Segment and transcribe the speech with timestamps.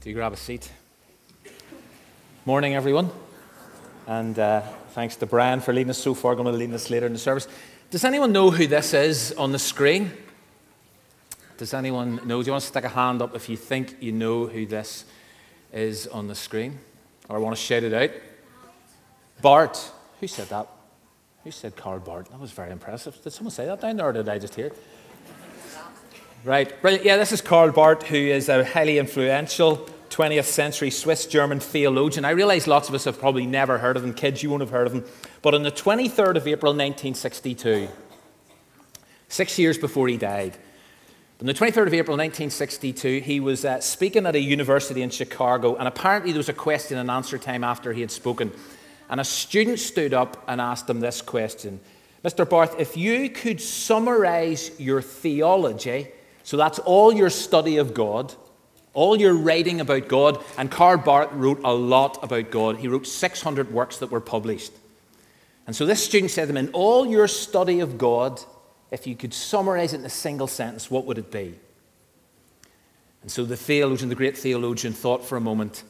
[0.00, 0.72] Do you grab a seat?
[2.46, 3.10] Morning, everyone.
[4.06, 4.62] And uh,
[4.92, 6.32] thanks to Brian for leading us so far.
[6.32, 7.46] I'm Going to lead us later in the service.
[7.90, 10.10] Does anyone know who this is on the screen?
[11.58, 12.42] Does anyone know?
[12.42, 15.04] Do you want to stick a hand up if you think you know who this
[15.70, 16.78] is on the screen?
[17.28, 18.10] Or want to shout it out?
[19.42, 19.92] Bart.
[20.20, 20.66] Who said that?
[21.44, 22.30] Who said Karl Barth?
[22.30, 23.22] That was very impressive.
[23.22, 24.82] Did someone say that down there, or did I just hear it?
[26.42, 27.04] Right, brilliant.
[27.04, 32.24] Yeah, this is Karl Barth, who is a highly influential 20th century Swiss German theologian.
[32.24, 34.14] I realize lots of us have probably never heard of him.
[34.14, 35.04] Kids, you won't have heard of him.
[35.42, 37.88] But on the 23rd of April 1962,
[39.28, 40.56] six years before he died,
[41.42, 45.76] on the 23rd of April 1962, he was uh, speaking at a university in Chicago,
[45.76, 48.50] and apparently there was a question and answer time after he had spoken.
[49.10, 51.80] And a student stood up and asked him this question
[52.24, 52.48] Mr.
[52.48, 56.08] Barth, if you could summarize your theology,
[56.42, 58.34] so that's all your study of God,
[58.92, 60.42] all your writing about God.
[60.58, 62.78] And Karl Barth wrote a lot about God.
[62.78, 64.72] He wrote 600 works that were published.
[65.66, 68.40] And so this student said to him, In all your study of God,
[68.90, 71.54] if you could summarize it in a single sentence, what would it be?
[73.22, 75.84] And so the theologian, the great theologian, thought for a moment,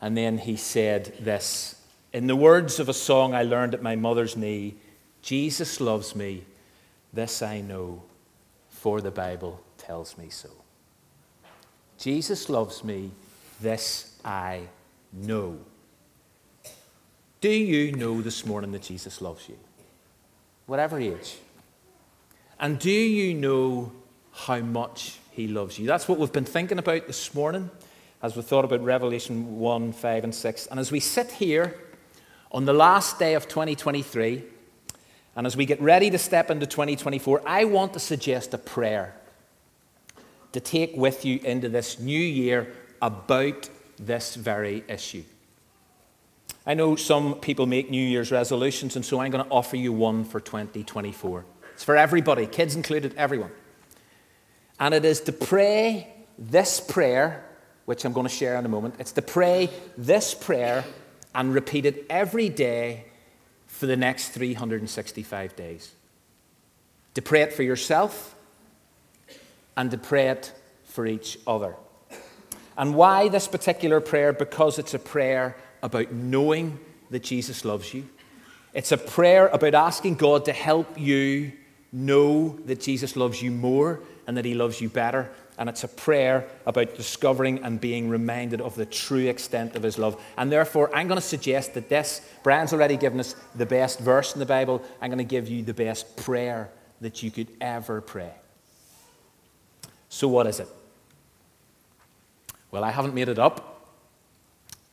[0.00, 1.74] and then he said this
[2.12, 4.76] In the words of a song I learned at my mother's knee,
[5.20, 6.44] Jesus loves me,
[7.12, 8.02] this I know,
[8.70, 10.50] for the Bible tells me so.
[11.98, 13.10] Jesus loves me,
[13.58, 14.60] this I
[15.14, 15.58] know.
[17.40, 19.56] Do you know this morning that Jesus loves you?
[20.66, 21.38] Whatever age.
[22.60, 23.92] And do you know
[24.32, 25.86] how much he loves you?
[25.86, 27.70] That's what we've been thinking about this morning
[28.22, 30.66] as we thought about Revelation 1, 5, and 6.
[30.66, 31.80] And as we sit here
[32.52, 34.42] on the last day of 2023,
[35.34, 39.17] and as we get ready to step into 2024, I want to suggest a prayer
[40.52, 43.68] to take with you into this new year about
[43.98, 45.24] this very issue.
[46.66, 49.92] I know some people make New Year's resolutions, and so I'm going to offer you
[49.92, 51.44] one for 2024.
[51.72, 53.50] It's for everybody, kids included, everyone.
[54.78, 57.44] And it is to pray this prayer,
[57.86, 58.96] which I'm going to share in a moment.
[58.98, 60.84] It's to pray this prayer
[61.34, 63.06] and repeat it every day
[63.66, 65.92] for the next 365 days.
[67.14, 68.34] To pray it for yourself
[69.78, 70.52] and to pray it
[70.84, 71.76] for each other.
[72.76, 74.32] And why this particular prayer?
[74.32, 76.78] Because it's a prayer about knowing
[77.10, 78.06] that Jesus loves you.
[78.74, 81.52] It's a prayer about asking God to help you
[81.92, 85.30] know that Jesus loves you more and that he loves you better.
[85.58, 89.96] And it's a prayer about discovering and being reminded of the true extent of his
[89.96, 90.20] love.
[90.36, 94.34] And therefore, I'm going to suggest that this, Brian's already given us the best verse
[94.34, 94.82] in the Bible.
[95.00, 98.32] I'm going to give you the best prayer that you could ever pray.
[100.08, 100.68] So, what is it?
[102.70, 103.86] Well, I haven't made it up.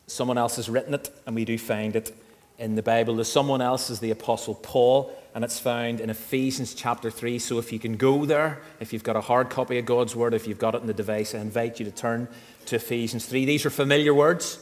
[0.07, 2.15] Someone else has written it, and we do find it
[2.57, 3.15] in the Bible.
[3.15, 7.39] There's someone else is the Apostle Paul, and it's found in Ephesians chapter 3.
[7.39, 10.33] So if you can go there, if you've got a hard copy of God's Word,
[10.33, 12.27] if you've got it in the device, I invite you to turn
[12.67, 13.45] to Ephesians 3.
[13.45, 14.59] These are familiar words.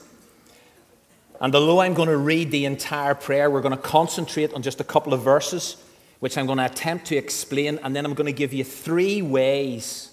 [1.39, 4.79] And although I'm going to read the entire prayer, we're going to concentrate on just
[4.79, 5.77] a couple of verses,
[6.19, 9.21] which I'm going to attempt to explain, and then I'm going to give you three
[9.21, 10.12] ways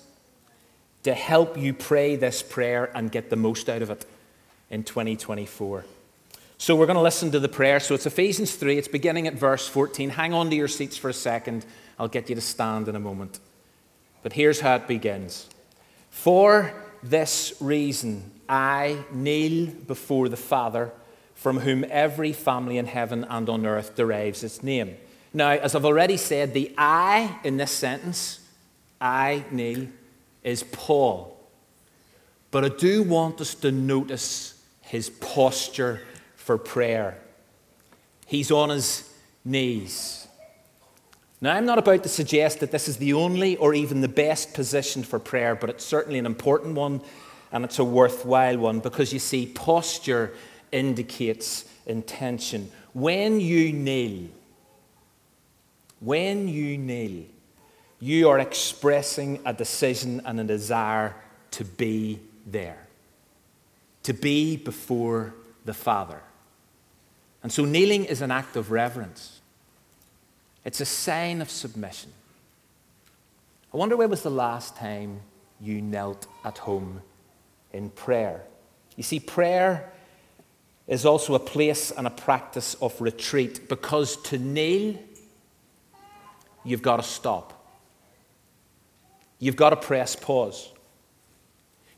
[1.02, 4.04] to help you pray this prayer and get the most out of it
[4.70, 5.84] in 2024.
[6.58, 7.80] So we're going to listen to the prayer.
[7.80, 10.10] So it's Ephesians 3, it's beginning at verse 14.
[10.10, 11.64] Hang on to your seats for a second.
[11.98, 13.40] I'll get you to stand in a moment.
[14.22, 15.48] But here's how it begins
[16.10, 20.92] For this reason, I kneel before the Father,
[21.34, 24.96] from whom every family in heaven and on earth derives its name.
[25.32, 28.40] Now, as I've already said, the I in this sentence,
[29.00, 29.86] I kneel,
[30.42, 31.36] is Paul.
[32.50, 36.02] But I do want us to notice his posture
[36.36, 37.18] for prayer.
[38.26, 39.08] He's on his
[39.44, 40.26] knees.
[41.40, 44.52] Now, I'm not about to suggest that this is the only or even the best
[44.52, 47.00] position for prayer, but it's certainly an important one
[47.52, 50.34] and it's a worthwhile one because you see, posture
[50.70, 52.70] indicates intention.
[52.92, 54.28] When you kneel,
[56.00, 57.24] when you kneel,
[58.00, 61.14] you are expressing a decision and a desire
[61.52, 62.78] to be there,
[64.02, 65.34] to be before
[65.66, 66.20] the Father.
[67.42, 69.40] And so kneeling is an act of reverence,
[70.64, 72.12] it's a sign of submission.
[73.72, 75.20] I wonder when was the last time
[75.60, 77.02] you knelt at home
[77.72, 78.42] in prayer?
[78.96, 79.92] You see, prayer
[80.88, 84.98] is also a place and a practice of retreat because to kneel,
[86.64, 87.59] you've got to stop.
[89.40, 90.70] You've got to press pause.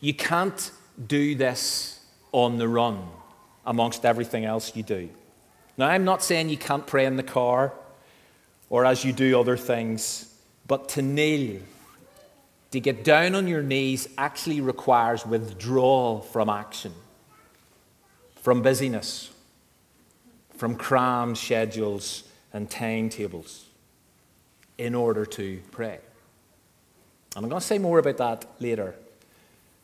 [0.01, 0.71] You can't
[1.07, 2.01] do this
[2.31, 3.07] on the run
[3.67, 5.11] amongst everything else you do.
[5.77, 7.75] Now, I'm not saying you can't pray in the car
[8.71, 10.35] or as you do other things,
[10.67, 11.61] but to kneel,
[12.71, 16.93] to get down on your knees, actually requires withdrawal from action,
[18.41, 19.31] from busyness,
[20.57, 23.67] from crammed schedules and timetables
[24.79, 25.99] in order to pray.
[27.35, 28.95] And I'm going to say more about that later.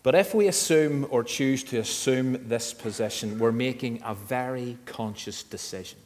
[0.02, 5.42] But if we assume or choose to assume this position, we're making a very conscious
[5.42, 5.98] decision.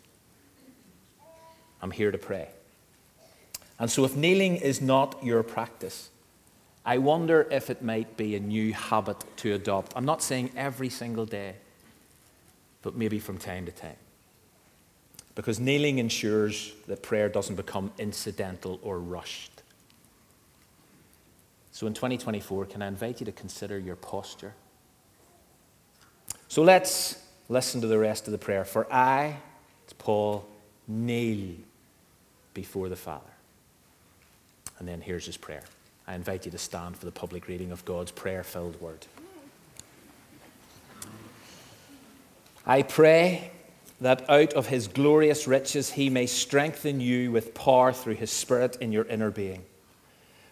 [1.80, 2.48] I'm here to pray.
[3.78, 6.10] And so, if kneeling is not your practice,
[6.84, 9.92] I wonder if it might be a new habit to adopt.
[9.94, 11.54] I'm not saying every single day,
[12.82, 13.96] but maybe from time to time.
[15.34, 19.51] Because kneeling ensures that prayer doesn't become incidental or rushed.
[21.72, 24.52] So in 2024, can I invite you to consider your posture?
[26.48, 28.66] So let's listen to the rest of the prayer.
[28.66, 29.38] For I,
[29.84, 30.46] it's Paul,
[30.86, 31.54] kneel
[32.52, 33.24] before the Father.
[34.78, 35.62] And then here's his prayer.
[36.06, 39.06] I invite you to stand for the public reading of God's prayer filled word.
[42.66, 43.50] I pray
[44.02, 48.76] that out of his glorious riches he may strengthen you with power through his Spirit
[48.80, 49.64] in your inner being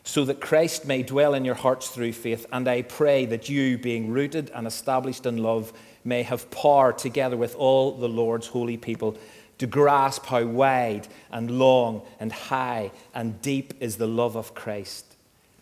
[0.04, 2.46] so that Christ may dwell in your hearts through faith.
[2.52, 5.72] And I pray that you, being rooted and established in love,
[6.04, 9.16] may have power together with all the Lord's holy people
[9.58, 15.04] to grasp how wide and long and high and deep is the love of Christ.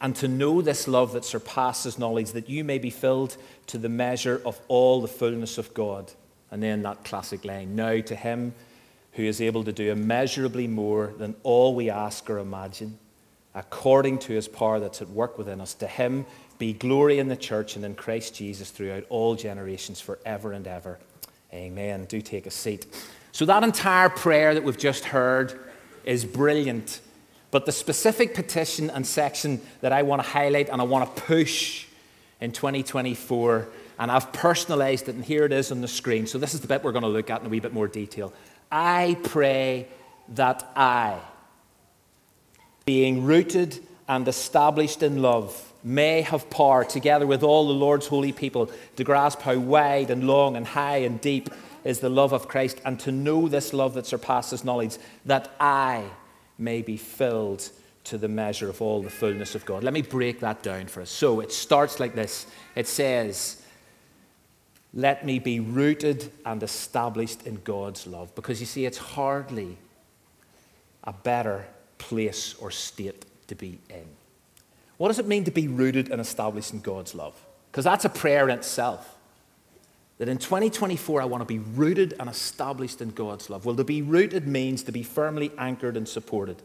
[0.00, 3.36] And to know this love that surpasses knowledge, that you may be filled
[3.66, 6.12] to the measure of all the fullness of God.
[6.52, 8.54] And then that classic line Now to him
[9.14, 13.00] who is able to do immeasurably more than all we ask or imagine
[13.58, 15.74] according to his power that's at work within us.
[15.74, 16.24] To him
[16.58, 20.98] be glory in the church and in Christ Jesus throughout all generations, forever and ever.
[21.52, 22.04] Amen.
[22.04, 22.86] Do take a seat.
[23.32, 25.58] So, that entire prayer that we've just heard
[26.04, 27.00] is brilliant.
[27.50, 31.22] But the specific petition and section that I want to highlight and I want to
[31.22, 31.86] push
[32.40, 33.68] in 2024,
[33.98, 36.26] and I've personalized it, and here it is on the screen.
[36.26, 37.88] So, this is the bit we're going to look at in a wee bit more
[37.88, 38.32] detail.
[38.70, 39.88] I pray
[40.30, 41.18] that I,
[42.88, 48.32] being rooted and established in love, may have power, together with all the Lord's holy
[48.32, 51.50] people, to grasp how wide and long and high and deep
[51.84, 54.96] is the love of Christ, and to know this love that surpasses knowledge,
[55.26, 56.02] that I
[56.56, 57.68] may be filled
[58.04, 59.84] to the measure of all the fullness of God.
[59.84, 61.10] Let me break that down for us.
[61.10, 63.60] So it starts like this it says,
[64.94, 68.34] Let me be rooted and established in God's love.
[68.34, 69.76] Because you see, it's hardly
[71.04, 71.66] a better
[71.98, 74.06] place, or state to be in.
[74.96, 77.34] What does it mean to be rooted and established in God's love?
[77.70, 79.16] Because that's a prayer in itself.
[80.18, 83.64] That in 2024, I want to be rooted and established in God's love.
[83.64, 86.60] Well, to be rooted means to be firmly anchored and supported.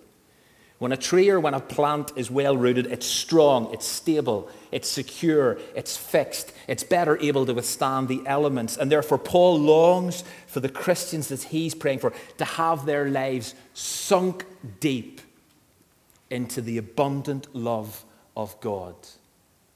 [0.79, 4.89] When a tree or when a plant is well rooted, it's strong, it's stable, it's
[4.89, 8.75] secure, it's fixed, it's better able to withstand the elements.
[8.75, 13.53] And therefore, Paul longs for the Christians that he's praying for to have their lives
[13.75, 14.45] sunk
[14.79, 15.21] deep
[16.33, 18.03] into the abundant love
[18.35, 18.95] of God,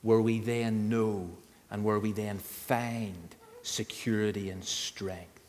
[0.01, 1.29] where we then know
[1.69, 5.39] and where we then find security and strength.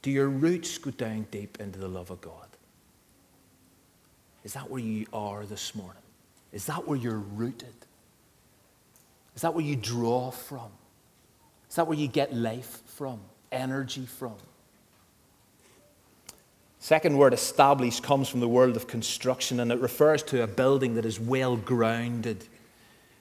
[0.00, 2.48] Do your roots go down deep into the love of God?
[4.44, 6.02] Is that where you are this morning?
[6.50, 7.74] Is that where you're rooted?
[9.36, 10.70] Is that where you draw from?
[11.68, 13.20] Is that where you get life from,
[13.52, 14.36] energy from?
[16.82, 20.96] Second word, established, comes from the world of construction and it refers to a building
[20.96, 22.44] that is well grounded.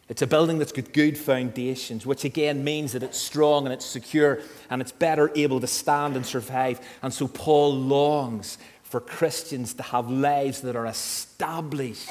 [0.09, 3.85] It's a building that's got good foundations, which again means that it's strong and it's
[3.85, 4.39] secure
[4.71, 6.81] and it's better able to stand and survive.
[7.03, 12.09] And so Paul longs for Christians to have lives that are established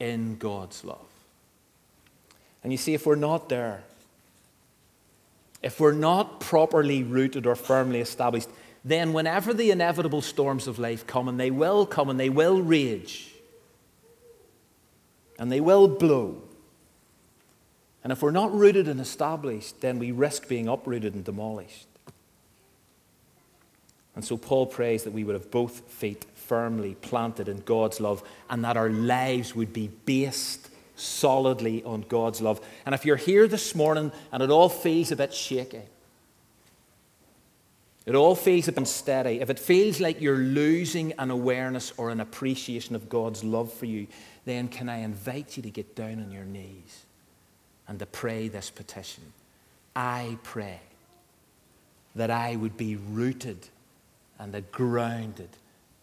[0.00, 1.04] in God's love.
[2.64, 3.82] And you see, if we're not there,
[5.62, 8.48] if we're not properly rooted or firmly established,
[8.84, 12.62] then whenever the inevitable storms of life come, and they will come and they will
[12.62, 13.28] rage,
[15.38, 16.42] and they will blow,
[18.02, 21.86] and if we're not rooted and established, then we risk being uprooted and demolished.
[24.14, 28.22] And so Paul prays that we would have both feet firmly planted in God's love
[28.48, 32.60] and that our lives would be based solidly on God's love.
[32.84, 35.82] And if you're here this morning and it all feels a bit shaky,
[38.08, 42.08] it all feels a bit unsteady, if it feels like you're losing an awareness or
[42.10, 44.06] an appreciation of God's love for you,
[44.46, 47.04] then can I invite you to get down on your knees
[47.86, 49.24] and to pray this petition
[49.94, 50.80] I pray
[52.14, 53.68] that I would be rooted
[54.38, 55.50] and grounded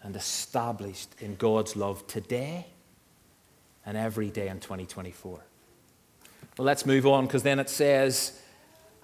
[0.03, 2.67] and established in God's love today
[3.85, 5.39] and every day in 2024.
[6.57, 8.39] Well, let's move on because then it says,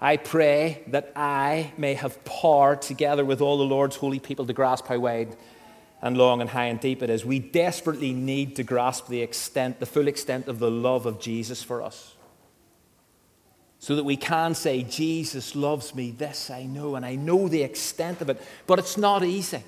[0.02, 4.52] I pray that I may have power together with all the Lord's holy people to
[4.52, 5.36] grasp how wide
[6.02, 7.24] and long and high and deep it is.
[7.24, 11.62] We desperately need to grasp the extent, the full extent of the love of Jesus
[11.62, 12.16] for us.
[13.78, 17.62] So that we can say, Jesus loves me, this I know, and I know the
[17.62, 19.62] extent of it, but it's not easy.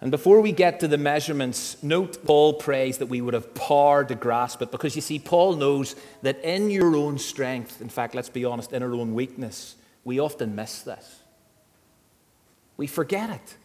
[0.00, 4.04] And before we get to the measurements, note Paul prays that we would have power
[4.04, 8.14] to grasp it because you see, Paul knows that in your own strength, in fact,
[8.14, 11.20] let's be honest, in our own weakness, we often miss this.
[12.76, 13.56] We forget it.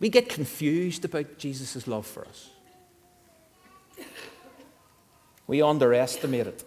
[0.00, 2.50] We get confused about Jesus' love for us.
[5.46, 6.64] We underestimate it.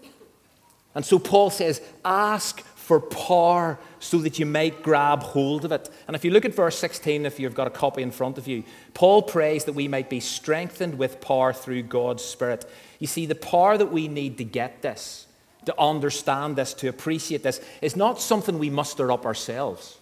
[0.94, 5.90] And so Paul says, ask for power so that you might grab hold of it.
[6.08, 8.48] And if you look at verse 16, if you've got a copy in front of
[8.48, 8.64] you,
[8.96, 12.66] Paul prays that we might be strengthened with power through God's Spirit.
[13.00, 15.28] You see, the power that we need to get this,
[15.66, 20.00] to understand this, to appreciate this, is not something we muster up ourselves.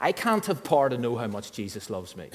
[0.00, 2.30] I can't have power to know how much Jesus loves me.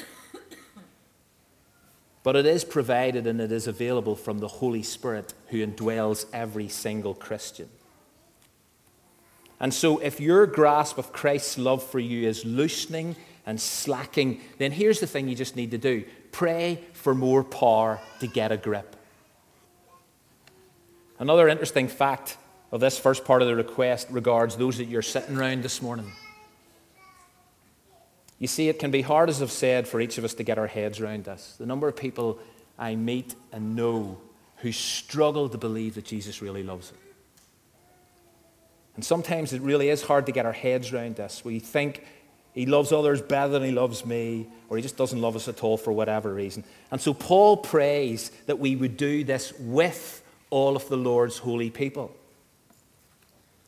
[2.24, 6.68] But it is provided and it is available from the Holy Spirit who indwells every
[6.68, 7.70] single Christian.
[9.60, 14.72] And so, if your grasp of Christ's love for you is loosening and slacking, then
[14.72, 18.58] here's the thing you just need to do pray for more power to get a
[18.58, 18.96] grip.
[21.20, 22.38] Another interesting fact
[22.72, 26.12] of this first part of the request regards those that you're sitting around this morning.
[28.40, 30.58] You see, it can be hard, as I've said, for each of us to get
[30.58, 31.56] our heads around this.
[31.60, 32.40] The number of people
[32.78, 34.20] I meet and know
[34.58, 37.00] who struggle to believe that Jesus really loves them.
[38.96, 41.44] And sometimes it really is hard to get our heads around this.
[41.44, 42.04] We think
[42.54, 45.64] he loves others better than he loves me, or he just doesn't love us at
[45.64, 46.64] all for whatever reason.
[46.92, 50.22] And so Paul prays that we would do this with
[50.52, 52.16] all of the Lord's holy people.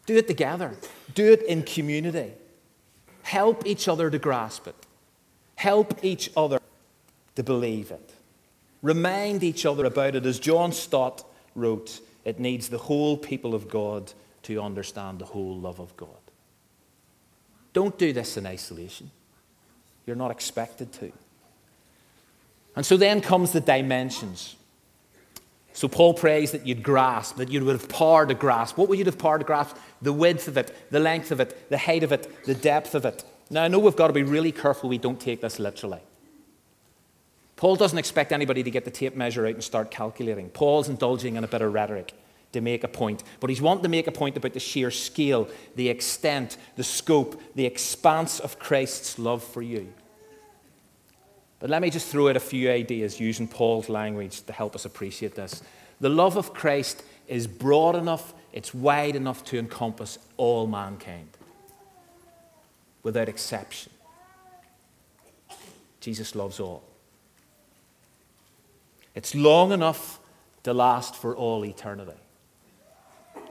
[0.06, 0.76] Do it together,
[1.16, 2.34] do it in community.
[3.24, 4.76] Help each other to grasp it,
[5.56, 6.60] help each other
[7.36, 8.14] to believe it.
[8.84, 10.28] Remind each other about it.
[10.28, 14.14] As John Stott wrote, it needs the whole people of God
[14.46, 16.10] to understand the whole love of God.
[17.74, 19.12] Don't do this in isolation.
[20.06, 21.12] You're not expected to.
[22.76, 24.56] And so then comes the dimensions.
[25.74, 28.78] So Paul prays that you'd grasp, that you would have power to grasp.
[28.78, 29.76] What would you have power to grasp?
[30.02, 33.04] The width of it, the length of it, the height of it, the depth of
[33.04, 33.24] it.
[33.50, 36.00] Now I know we've got to be really careful we don't take this literally.
[37.56, 40.50] Paul doesn't expect anybody to get the tape measure out and start calculating.
[40.50, 42.14] Paul's indulging in a bit of rhetoric
[42.56, 43.24] to make a point.
[43.40, 47.42] But he's wanting to make a point about the sheer scale, the extent, the scope,
[47.54, 49.94] the expanse of Christ's love for you.
[51.60, 54.86] But let me just throw out a few ideas using Paul's language to help us
[54.86, 55.62] appreciate this.
[56.00, 61.30] The love of Christ is broad enough, it's wide enough to encompass all mankind,
[63.04, 63.92] without exception.
[66.00, 66.84] Jesus loves all.
[69.14, 70.20] It's long enough
[70.64, 72.20] to last for all eternity.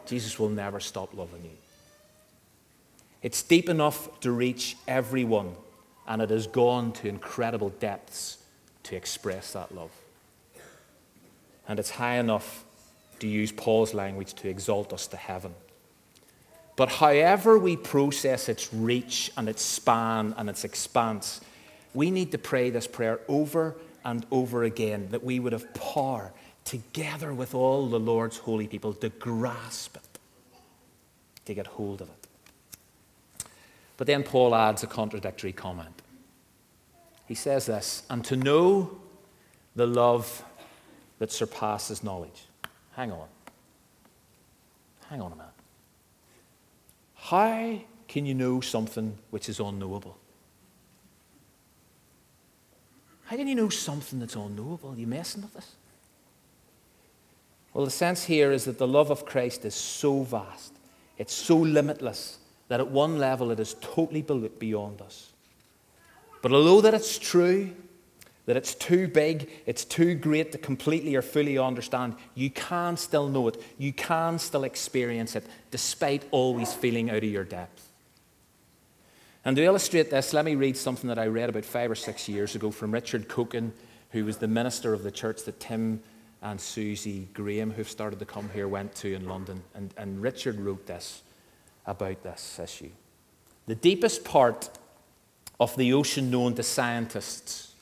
[0.07, 1.57] Jesus will never stop loving you.
[3.23, 5.55] It's deep enough to reach everyone,
[6.07, 8.39] and it has gone to incredible depths
[8.85, 9.91] to express that love.
[11.67, 12.65] And it's high enough,
[13.21, 15.55] to use Paul's language, to exalt us to heaven.
[16.77, 21.41] But however we process its reach and its span and its expanse,
[21.95, 26.33] we need to pray this prayer over and over again that we would have power
[26.65, 30.19] together with all the Lord's holy people to grasp it,
[31.45, 33.45] to get hold of it.
[33.97, 36.03] But then Paul adds a contradictory comment.
[37.27, 38.99] He says this, and to know
[39.77, 40.45] the love
[41.19, 42.47] that surpasses knowledge.
[42.93, 43.29] Hang on.
[45.09, 45.51] Hang on a minute.
[47.15, 47.79] How
[48.09, 50.19] can you know something which is unknowable?
[53.27, 54.91] How can you know something that's unknowable?
[54.91, 55.73] Are you messing with this?
[57.75, 60.73] Well, the sense here is that the love of Christ is so vast,
[61.19, 62.39] it's so limitless,
[62.69, 65.33] that at one level it is totally beyond us.
[66.41, 67.73] But although that it's true,
[68.47, 73.29] that it's too big, it's too great to completely or fully understand, you can still
[73.29, 73.61] know it.
[73.79, 77.89] You can still experience it, despite always feeling out of your depth.
[79.45, 82.29] And to illustrate this, let me read something that I read about five or six
[82.29, 83.73] years ago from Richard Coekin,
[84.11, 86.03] who was the minister of the church that Tim
[86.45, 89.63] and Susie Graham, who've started to come here, went to in London.
[89.75, 91.23] And, and Richard wrote this
[91.87, 92.91] about this issue.
[93.67, 94.69] The deepest part
[95.59, 97.73] of the ocean known to scientists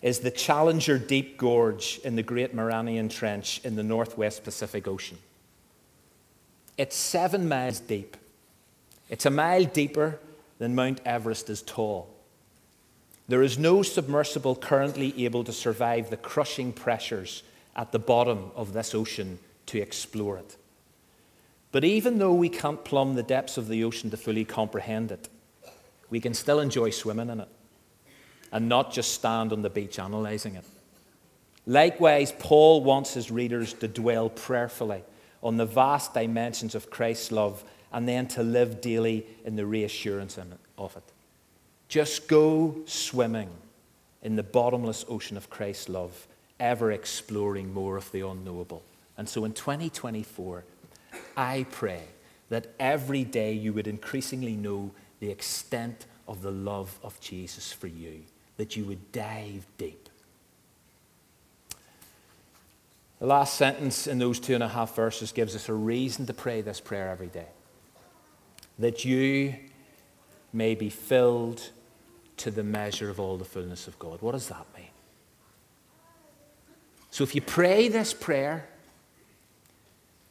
[0.00, 5.18] is the Challenger Deep Gorge in the Great Mariana Trench in the northwest Pacific Ocean.
[6.76, 8.16] It's seven miles deep.
[9.08, 10.20] It's a mile deeper
[10.58, 12.14] than Mount Everest is tall.
[13.26, 17.42] There is no submersible currently able to survive the crushing pressures
[17.78, 20.56] at the bottom of this ocean to explore it.
[21.72, 25.28] But even though we can't plumb the depths of the ocean to fully comprehend it,
[26.10, 27.48] we can still enjoy swimming in it
[28.52, 30.64] and not just stand on the beach analyzing it.
[31.66, 35.04] Likewise, Paul wants his readers to dwell prayerfully
[35.42, 40.38] on the vast dimensions of Christ's love and then to live daily in the reassurance
[40.78, 41.02] of it.
[41.88, 43.50] Just go swimming
[44.22, 46.26] in the bottomless ocean of Christ's love,
[46.60, 48.82] ever exploring more of the unknowable.
[49.16, 50.64] And so in 2024,
[51.36, 52.02] I pray
[52.48, 57.86] that every day you would increasingly know the extent of the love of Jesus for
[57.86, 58.22] you,
[58.56, 60.08] that you would dive deep.
[63.18, 66.34] The last sentence in those two and a half verses gives us a reason to
[66.34, 67.48] pray this prayer every day.
[68.78, 69.56] That you
[70.52, 71.70] may be filled
[72.36, 74.22] to the measure of all the fullness of God.
[74.22, 74.87] What does that mean?
[77.10, 78.68] So if you pray this prayer,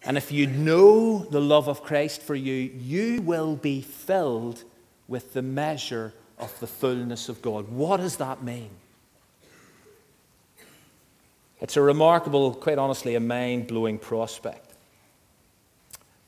[0.03, 4.63] and if you know the love of Christ for you, you will be filled
[5.07, 7.67] with the measure of the fullness of God.
[7.69, 8.69] What does that mean?
[11.59, 14.73] It's a remarkable, quite honestly, a mind blowing prospect.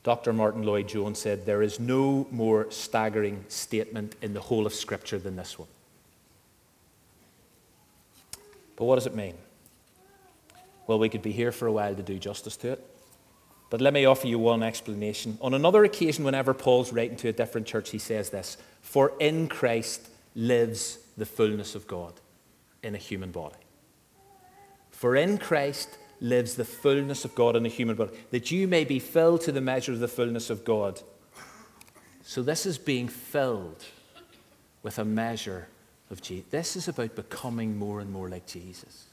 [0.03, 0.33] Dr.
[0.33, 5.35] Martyn Lloyd-Jones said, There is no more staggering statement in the whole of Scripture than
[5.35, 5.67] this one.
[8.75, 9.35] But what does it mean?
[10.89, 12.83] Well, we could be here for a while to do justice to it.
[13.69, 15.37] But let me offer you one explanation.
[15.39, 19.49] On another occasion, whenever Paul's writing to a different church, he says this For in
[19.49, 22.13] Christ lives the fullness of God
[22.81, 23.59] in a human body.
[24.89, 28.83] For in Christ lives the fullness of God in a human body, that you may
[28.83, 30.99] be filled to the measure of the fullness of God.
[32.23, 33.85] So, this is being filled
[34.81, 35.67] with a measure
[36.09, 36.49] of Jesus.
[36.49, 39.05] This is about becoming more and more like Jesus.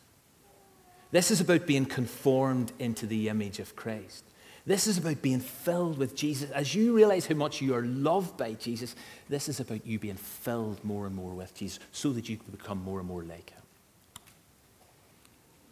[1.10, 4.24] This is about being conformed into the image of Christ.
[4.66, 6.50] This is about being filled with Jesus.
[6.50, 8.96] As you realize how much you are loved by Jesus,
[9.28, 12.50] this is about you being filled more and more with Jesus so that you can
[12.50, 13.62] become more and more like Him.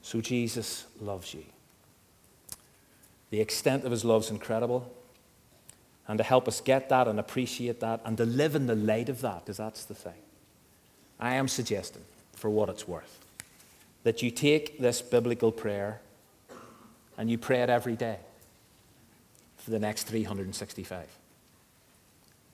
[0.03, 1.44] So Jesus loves you.
[3.31, 4.92] The extent of his love is incredible.
[6.07, 9.09] And to help us get that and appreciate that and to live in the light
[9.09, 10.12] of that, because that's the thing,
[11.18, 12.05] I am suggesting,
[12.37, 13.24] for what it's worth,
[14.05, 16.01] that you take this biblical prayer
[17.19, 18.19] and you pray it every day
[19.57, 21.07] for the next 365.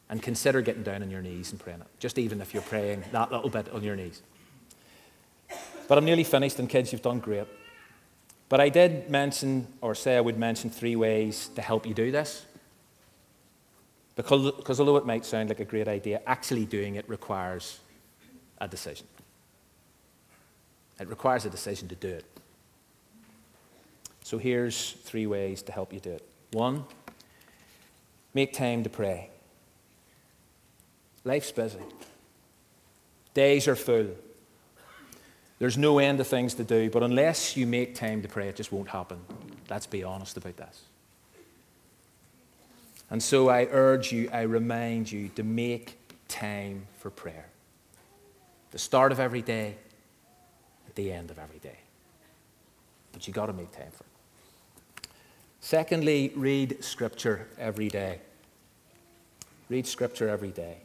[0.08, 3.04] And consider getting down on your knees and praying it, just even if you're praying
[3.12, 4.22] that little bit on your knees.
[5.86, 7.46] But I'm nearly finished, and kids, you've done great.
[8.48, 12.10] But I did mention, or say I would mention, three ways to help you do
[12.10, 12.44] this.
[14.16, 17.78] Because, because although it might sound like a great idea, actually doing it requires
[18.60, 19.06] a decision.
[21.00, 22.24] It requires a decision to do it.
[24.22, 26.28] So here's three ways to help you do it.
[26.52, 26.84] One,
[28.34, 29.30] make time to pray.
[31.24, 31.80] Life's busy.
[33.34, 34.08] Days are full.
[35.58, 38.56] There's no end to things to do, but unless you make time to pray, it
[38.56, 39.18] just won't happen.
[39.68, 40.82] Let's be honest about this.
[43.10, 47.46] And so I urge you, I remind you to make time for prayer.
[48.70, 49.76] The start of every day,
[50.90, 51.78] at the end of every day.
[53.12, 55.08] But you've got to make time for it.
[55.60, 58.18] Secondly, read Scripture every day.
[59.68, 60.78] Read Scripture every day.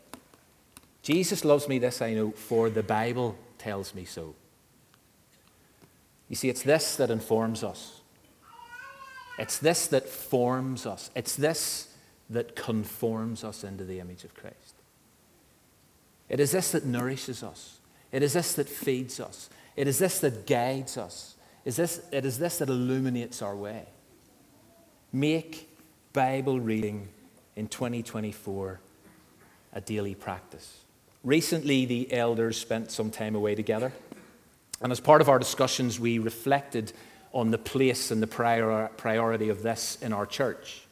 [1.01, 4.35] Jesus loves me, this I know, for the Bible tells me so.
[6.29, 8.01] You see, it's this that informs us.
[9.39, 11.09] It's this that forms us.
[11.15, 11.89] It's this
[12.29, 14.75] that conforms us into the image of Christ.
[16.29, 17.79] It is this that nourishes us.
[18.11, 19.49] It is this that feeds us.
[19.75, 21.35] It is this that guides us.
[21.65, 23.85] Is this, it is this that illuminates our way.
[25.11, 25.69] Make
[26.13, 27.09] Bible reading
[27.55, 28.79] in 2024
[29.73, 30.81] a daily practice.
[31.23, 33.91] Recently, the elders spent some time away together.
[34.81, 36.93] And as part of our discussions, we reflected
[37.33, 40.85] on the place and the prior, priority of this in our church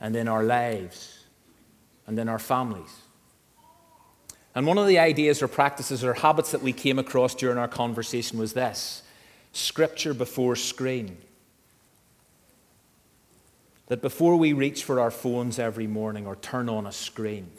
[0.00, 1.24] and in our lives
[2.06, 2.90] and in our families.
[4.56, 7.68] And one of the ideas or practices or habits that we came across during our
[7.68, 9.02] conversation was this
[9.52, 11.18] Scripture before screen.
[13.88, 17.50] That before we reach for our phones every morning or turn on a screen,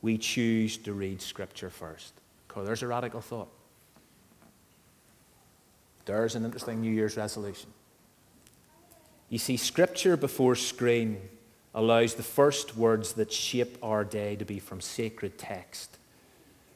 [0.00, 2.14] we choose to read Scripture first.
[2.46, 3.48] Because there's a radical thought.
[6.04, 7.70] There's an interesting New Year's resolution.
[9.28, 11.20] You see, Scripture before screen
[11.76, 15.98] allows the first words that shape our day to be from sacred text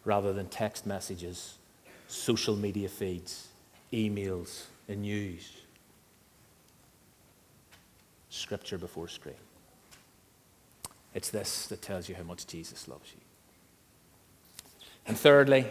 [0.04, 1.56] rather than text messages,
[2.06, 3.48] social media feeds,
[3.92, 5.56] emails, and news.
[8.28, 9.34] Scripture before screen.
[11.14, 13.20] It's this that tells you how much Jesus loves you.
[15.06, 15.66] And thirdly,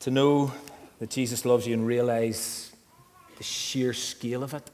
[0.00, 0.52] to know
[0.98, 2.72] that Jesus loves you and realize
[3.36, 4.68] the sheer scale of it,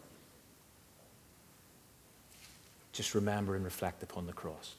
[2.98, 4.74] just remember and reflect upon the cross.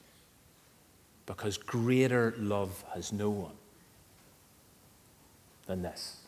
[1.24, 3.56] Because greater love has no one
[5.66, 6.18] than this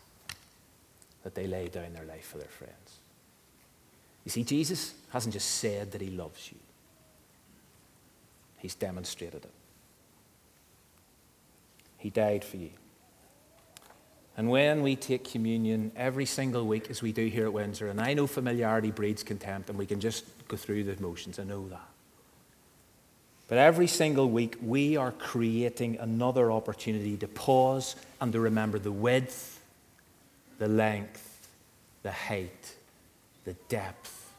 [1.23, 2.99] that they lay down their life for their friends.
[4.25, 6.59] You see, Jesus hasn't just said that he loves you,
[8.59, 9.53] he's demonstrated it.
[11.99, 12.71] He died for you.
[14.37, 18.01] And when we take communion every single week, as we do here at Windsor, and
[18.01, 21.67] I know familiarity breeds contempt, and we can just go through the motions, I know
[21.69, 21.89] that.
[23.49, 28.93] But every single week, we are creating another opportunity to pause and to remember the
[28.93, 29.63] width,
[30.59, 31.49] the length,
[32.03, 32.75] the height,
[33.45, 34.31] the depth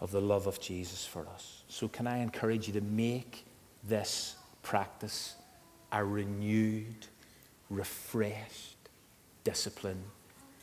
[0.00, 1.62] of the love of Jesus for us.
[1.68, 3.46] So, can I encourage you to make
[3.88, 5.34] this practice
[5.92, 7.06] a renewed,
[7.70, 8.76] refreshed
[9.44, 10.02] discipline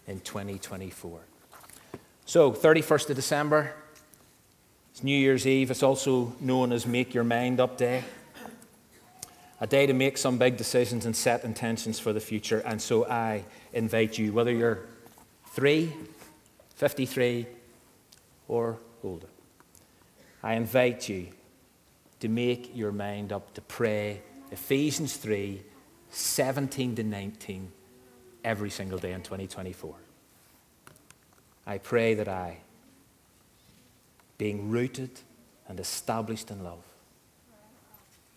[0.07, 1.19] in 2024?
[2.25, 3.73] So, 31st of December,
[4.91, 5.71] it's New Year's Eve.
[5.71, 8.03] It's also known as Make Your Mind Up Day.
[9.61, 12.59] A day to make some big decisions and set intentions for the future.
[12.65, 14.79] And so I invite you, whether you're
[15.47, 15.93] three,
[16.75, 17.45] 53,
[18.47, 19.27] or older,
[20.43, 21.27] I invite you
[22.19, 25.61] to make your mind up to pray Ephesians 3
[26.13, 27.71] 17 to 19
[28.43, 29.95] every single day in 2024.
[31.65, 32.57] I pray that I
[34.41, 35.11] being rooted
[35.67, 36.83] and established in love.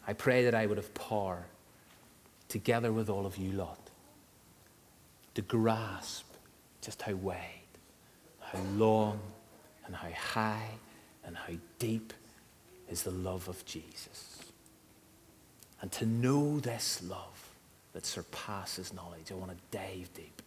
[0.06, 1.46] I pray that I would have power,
[2.46, 3.78] together with all of you lot,
[5.34, 6.26] to grasp
[6.82, 7.38] just how wide,
[8.38, 9.18] how long,
[9.86, 10.68] and how high,
[11.24, 12.12] and how deep
[12.90, 14.40] is the love of Jesus.
[15.80, 17.48] And to know this love
[17.94, 20.42] that surpasses knowledge, I want to dive deep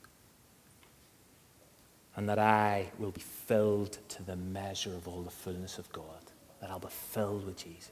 [2.18, 6.04] and that I will be filled to the measure of all the fullness of God,
[6.60, 7.92] that I'll be filled with Jesus.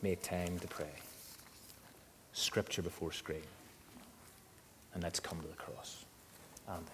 [0.00, 0.86] Make time to pray.
[2.32, 3.42] Scripture before screen.
[4.94, 6.04] And let's come to the cross.
[6.68, 6.84] Andy.